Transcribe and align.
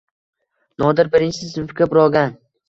Nodir 0.83 1.11
birinchi 1.17 1.51
sinfga 1.51 1.89
brogan 1.93 2.35